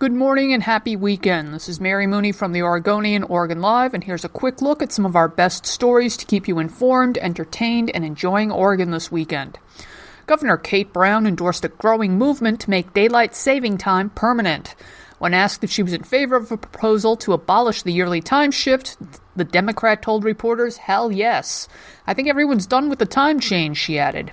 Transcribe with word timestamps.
Good 0.00 0.12
morning 0.12 0.52
and 0.52 0.62
happy 0.62 0.94
weekend. 0.94 1.52
This 1.52 1.68
is 1.68 1.80
Mary 1.80 2.06
Mooney 2.06 2.30
from 2.30 2.52
the 2.52 2.62
Oregonian 2.62 3.24
Oregon 3.24 3.60
Live, 3.60 3.94
and 3.94 4.04
here's 4.04 4.24
a 4.24 4.28
quick 4.28 4.62
look 4.62 4.80
at 4.80 4.92
some 4.92 5.04
of 5.04 5.16
our 5.16 5.26
best 5.26 5.66
stories 5.66 6.16
to 6.18 6.24
keep 6.24 6.46
you 6.46 6.60
informed, 6.60 7.18
entertained, 7.18 7.90
and 7.92 8.04
enjoying 8.04 8.52
Oregon 8.52 8.92
this 8.92 9.10
weekend. 9.10 9.58
Governor 10.26 10.56
Kate 10.56 10.92
Brown 10.92 11.26
endorsed 11.26 11.64
a 11.64 11.68
growing 11.68 12.16
movement 12.16 12.60
to 12.60 12.70
make 12.70 12.94
daylight 12.94 13.34
saving 13.34 13.76
time 13.76 14.10
permanent. 14.10 14.76
When 15.18 15.34
asked 15.34 15.64
if 15.64 15.70
she 15.72 15.82
was 15.82 15.92
in 15.92 16.04
favor 16.04 16.36
of 16.36 16.52
a 16.52 16.56
proposal 16.56 17.16
to 17.16 17.32
abolish 17.32 17.82
the 17.82 17.92
yearly 17.92 18.20
time 18.20 18.52
shift, 18.52 18.96
the 19.34 19.42
Democrat 19.42 20.00
told 20.00 20.22
reporters, 20.22 20.76
hell 20.76 21.10
yes. 21.10 21.66
I 22.06 22.14
think 22.14 22.28
everyone's 22.28 22.68
done 22.68 22.88
with 22.88 23.00
the 23.00 23.04
time 23.04 23.40
change, 23.40 23.78
she 23.78 23.98
added. 23.98 24.30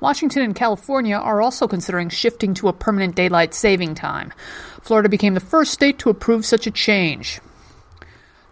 Washington 0.00 0.42
and 0.42 0.54
California 0.54 1.16
are 1.16 1.42
also 1.42 1.66
considering 1.66 2.08
shifting 2.08 2.54
to 2.54 2.68
a 2.68 2.72
permanent 2.72 3.14
daylight 3.14 3.54
saving 3.54 3.94
time. 3.94 4.32
Florida 4.80 5.08
became 5.08 5.34
the 5.34 5.40
first 5.40 5.72
state 5.72 5.98
to 5.98 6.10
approve 6.10 6.44
such 6.44 6.66
a 6.66 6.70
change. 6.70 7.40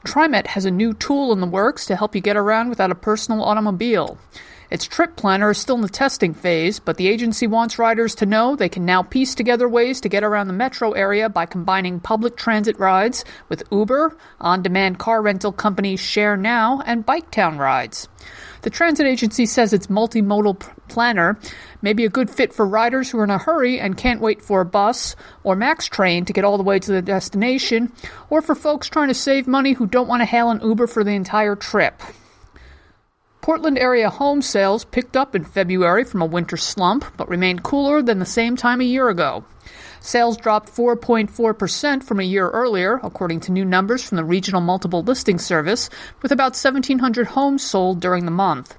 TriMet 0.04 0.48
has 0.48 0.64
a 0.64 0.70
new 0.70 0.92
tool 0.94 1.32
in 1.32 1.40
the 1.40 1.46
works 1.46 1.86
to 1.86 1.96
help 1.96 2.14
you 2.14 2.20
get 2.20 2.36
around 2.36 2.68
without 2.68 2.90
a 2.90 2.96
personal 2.96 3.42
automobile. 3.42 4.18
Its 4.70 4.84
trip 4.84 5.14
planner 5.14 5.50
is 5.50 5.58
still 5.58 5.76
in 5.76 5.80
the 5.80 5.88
testing 5.88 6.34
phase, 6.34 6.80
but 6.80 6.96
the 6.96 7.06
agency 7.06 7.46
wants 7.46 7.78
riders 7.78 8.16
to 8.16 8.26
know 8.26 8.56
they 8.56 8.68
can 8.68 8.84
now 8.84 9.02
piece 9.02 9.34
together 9.34 9.68
ways 9.68 10.00
to 10.00 10.08
get 10.08 10.24
around 10.24 10.48
the 10.48 10.52
metro 10.52 10.90
area 10.92 11.28
by 11.28 11.46
combining 11.46 12.00
public 12.00 12.36
transit 12.36 12.78
rides 12.78 13.24
with 13.48 13.62
Uber, 13.70 14.16
on 14.40 14.62
demand 14.62 14.98
car 14.98 15.22
rental 15.22 15.52
companies 15.52 16.00
Share 16.00 16.36
Now, 16.36 16.82
and 16.84 17.06
Biketown 17.06 17.58
rides. 17.58 18.08
The 18.66 18.70
transit 18.70 19.06
agency 19.06 19.46
says 19.46 19.72
its 19.72 19.86
multimodal 19.86 20.58
planner 20.88 21.38
may 21.82 21.92
be 21.92 22.04
a 22.04 22.08
good 22.08 22.28
fit 22.28 22.52
for 22.52 22.66
riders 22.66 23.08
who 23.08 23.18
are 23.20 23.22
in 23.22 23.30
a 23.30 23.38
hurry 23.38 23.78
and 23.78 23.96
can't 23.96 24.20
wait 24.20 24.42
for 24.42 24.60
a 24.60 24.64
bus 24.64 25.14
or 25.44 25.54
MAX 25.54 25.86
train 25.86 26.24
to 26.24 26.32
get 26.32 26.44
all 26.44 26.56
the 26.56 26.64
way 26.64 26.80
to 26.80 26.90
the 26.90 27.00
destination, 27.00 27.92
or 28.28 28.42
for 28.42 28.56
folks 28.56 28.88
trying 28.88 29.06
to 29.06 29.14
save 29.14 29.46
money 29.46 29.74
who 29.74 29.86
don't 29.86 30.08
want 30.08 30.20
to 30.22 30.26
hail 30.26 30.50
an 30.50 30.60
Uber 30.62 30.88
for 30.88 31.04
the 31.04 31.12
entire 31.12 31.54
trip. 31.54 32.02
Portland 33.40 33.78
area 33.78 34.10
home 34.10 34.42
sales 34.42 34.84
picked 34.84 35.16
up 35.16 35.36
in 35.36 35.44
February 35.44 36.02
from 36.02 36.20
a 36.20 36.26
winter 36.26 36.56
slump, 36.56 37.04
but 37.16 37.28
remained 37.28 37.62
cooler 37.62 38.02
than 38.02 38.18
the 38.18 38.26
same 38.26 38.56
time 38.56 38.80
a 38.80 38.84
year 38.84 39.08
ago. 39.08 39.44
Sales 40.00 40.36
dropped 40.36 40.68
4.4% 40.68 42.02
from 42.02 42.20
a 42.20 42.24
year 42.24 42.48
earlier, 42.50 43.00
according 43.02 43.40
to 43.40 43.52
new 43.52 43.64
numbers 43.64 44.02
from 44.02 44.16
the 44.16 44.24
Regional 44.24 44.60
Multiple 44.60 45.02
Listing 45.02 45.38
Service, 45.38 45.90
with 46.22 46.32
about 46.32 46.52
1,700 46.52 47.28
homes 47.28 47.62
sold 47.62 48.00
during 48.00 48.24
the 48.24 48.30
month. 48.30 48.76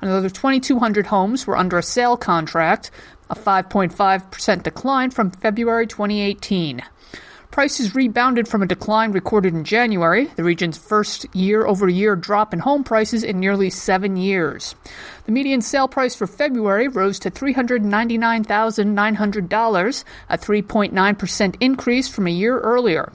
Another 0.00 0.28
2,200 0.28 1.06
homes 1.06 1.46
were 1.46 1.56
under 1.56 1.78
a 1.78 1.82
sale 1.82 2.16
contract, 2.16 2.90
a 3.30 3.34
5.5% 3.34 4.62
decline 4.62 5.10
from 5.10 5.30
February 5.30 5.86
2018. 5.86 6.82
Prices 7.50 7.94
rebounded 7.94 8.48
from 8.48 8.62
a 8.62 8.66
decline 8.66 9.12
recorded 9.12 9.54
in 9.54 9.64
January, 9.64 10.26
the 10.36 10.44
region's 10.44 10.76
first 10.76 11.24
year 11.34 11.66
over 11.66 11.88
year 11.88 12.14
drop 12.14 12.52
in 12.52 12.58
home 12.58 12.84
prices 12.84 13.24
in 13.24 13.40
nearly 13.40 13.70
seven 13.70 14.16
years. 14.16 14.74
The 15.24 15.32
median 15.32 15.62
sale 15.62 15.88
price 15.88 16.14
for 16.14 16.26
February 16.26 16.88
rose 16.88 17.18
to 17.20 17.30
$399,900, 17.30 20.04
a 20.28 20.38
3.9% 20.38 21.56
increase 21.60 22.08
from 22.08 22.26
a 22.26 22.30
year 22.30 22.58
earlier. 22.60 23.12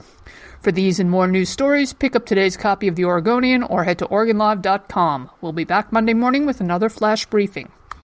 For 0.60 0.72
these 0.72 1.00
and 1.00 1.10
more 1.10 1.26
news 1.26 1.48
stories, 1.48 1.92
pick 1.92 2.14
up 2.14 2.24
today's 2.24 2.56
copy 2.56 2.88
of 2.88 2.94
The 2.94 3.04
Oregonian 3.04 3.62
or 3.62 3.84
head 3.84 3.98
to 3.98 4.06
OregonLive.com. 4.06 5.30
We'll 5.40 5.52
be 5.52 5.64
back 5.64 5.92
Monday 5.92 6.14
morning 6.14 6.46
with 6.46 6.60
another 6.60 6.88
flash 6.88 7.26
briefing. 7.26 7.70